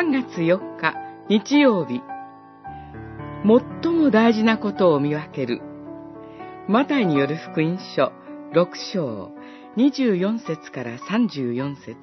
[0.00, 0.94] 3月4日
[1.28, 2.00] 日曜日、
[3.82, 5.60] 最も大事なことを見分ける、
[6.66, 8.10] マタイによる福音書
[8.54, 9.30] 6章
[9.76, 11.98] 24節から34節。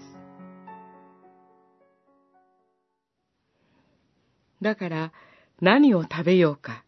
[4.61, 5.11] だから
[5.59, 6.83] 何を食べようか、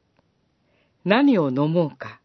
[1.05, 2.21] 何を飲もうか、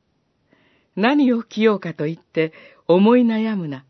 [0.94, 2.52] 何を着ようかと言って
[2.86, 3.86] 思い悩むな。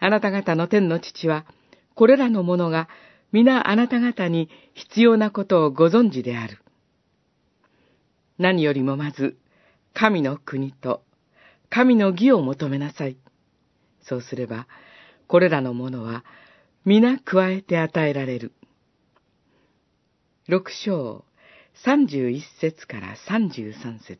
[0.00, 1.46] あなた方の天の父は、
[1.94, 2.90] これらのものが
[3.32, 6.58] 皆あなた方に必要なことをご存知である。
[8.38, 9.36] 何よりもまず、
[9.94, 11.02] 神の国と
[11.70, 13.16] 神の義を求めなさい。
[14.02, 14.66] そうすれば、
[15.26, 16.24] これらのものは
[16.84, 18.52] 皆加えて与えられる。
[20.46, 21.24] 六章、
[21.84, 24.18] 三十一節から三十三節。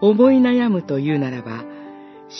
[0.00, 1.64] 思い悩むというならば、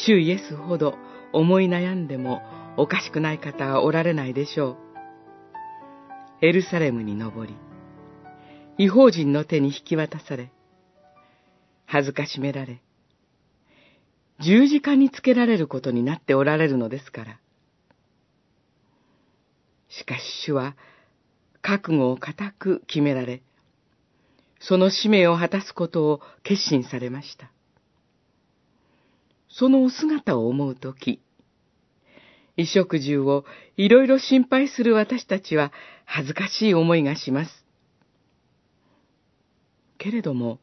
[0.07, 0.95] 主イエスほど
[1.33, 2.43] 思い悩んでも
[2.77, 4.77] おかしくない方はおられないでしょう。
[6.43, 7.55] エルサレムに登り、
[8.77, 10.51] 違法人の手に引き渡され、
[11.87, 12.83] 恥ずかしめられ、
[14.41, 17.39] 十字架につけられることになっておられるのですから。
[19.89, 20.75] しかし主は
[21.63, 23.43] 覚悟を固く決められ、
[24.61, 27.54] その使命を果たすことを決心されました。
[29.57, 31.21] そのお姿を思うとき、
[32.57, 33.45] 衣食住を
[33.77, 35.73] いろいろ心配する私たちは
[36.05, 37.65] 恥ずかしい思いがします。
[39.97, 40.59] けれども、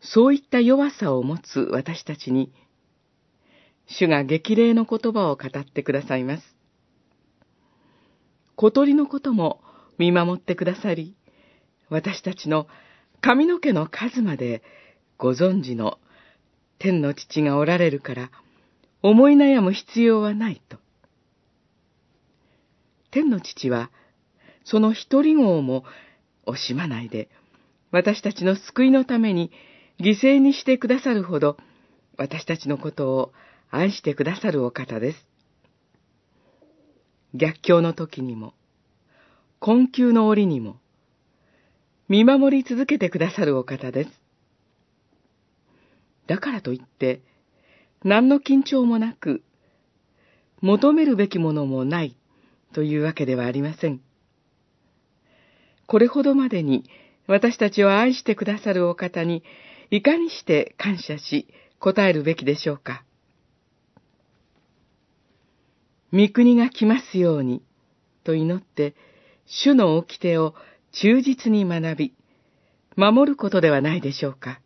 [0.00, 2.52] そういった弱さを持つ私たちに、
[3.88, 6.56] 主が激励の言葉を語ってくださいます。
[8.54, 9.60] 小鳥のことも
[9.98, 11.16] 見守ってくださり、
[11.90, 12.68] 私たちの
[13.20, 14.62] 髪の毛の数まで
[15.16, 15.98] ご存知の
[16.78, 18.30] 天の父がおられるから、
[19.02, 20.78] 思い悩む必要はないと。
[23.10, 23.90] 天の父は、
[24.64, 25.84] その一人号も
[26.46, 27.28] 惜しまないで、
[27.90, 29.50] 私たちの救いのために
[29.98, 31.56] 犠牲にしてくださるほど、
[32.16, 33.32] 私たちのことを
[33.70, 35.26] 愛してくださるお方です。
[37.34, 38.54] 逆境の時にも、
[39.58, 40.78] 困窮の折にも、
[42.08, 44.27] 見守り続けてくださるお方です。
[46.28, 47.22] だからといって、
[48.04, 49.42] 何の緊張もなく、
[50.60, 52.16] 求めるべきものもない
[52.72, 54.00] というわけではありません。
[55.86, 56.84] これほどまでに
[57.26, 59.42] 私たちを愛してくださるお方に、
[59.90, 61.48] いかにして感謝し、
[61.80, 63.04] 答えるべきでしょうか。
[66.12, 67.62] 御国が来ますように、
[68.22, 68.94] と祈って、
[69.46, 70.54] 主の掟を
[70.92, 72.14] 忠実に学び、
[72.96, 74.60] 守ることではないでしょうか。